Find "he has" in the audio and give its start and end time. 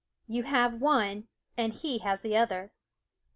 1.73-2.21